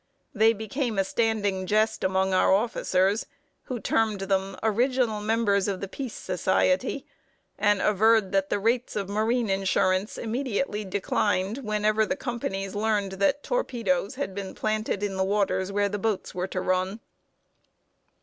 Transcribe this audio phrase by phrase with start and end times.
[0.33, 3.27] They became a standing jest among our officers,
[3.65, 7.05] who termed them original members of the Peace Society,
[7.55, 13.43] and averred that the rates of marine insurance immediately declined whenever the companies learned that
[13.43, 16.99] torpedoes had been planted in the waters where the boats were to run!